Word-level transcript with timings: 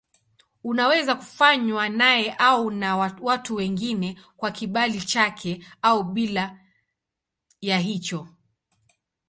Unaweza 0.63 1.15
kufanywa 1.15 1.89
naye 1.89 2.35
au 2.37 2.71
na 2.71 2.97
watu 3.21 3.55
wengine 3.55 4.19
kwa 4.37 4.51
kibali 4.51 5.01
chake 5.01 5.65
au 5.81 6.03
bila 6.03 6.59
ya 7.61 7.79
hicho. 7.79 8.27